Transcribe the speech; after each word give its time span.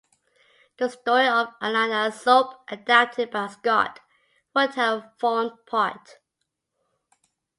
The 0.79 0.89
story 0.89 1.27
of 1.27 1.49
"Allan-a-Sop", 1.61 2.63
adapted 2.69 3.29
by 3.29 3.45
Scott 3.49 3.99
would 4.55 4.73
have 4.73 5.11
formed 5.19 5.51
part. 5.67 6.17